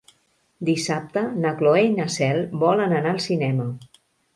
[0.69, 3.75] Dissabte na Cloè i na Cel volen anar al cinema.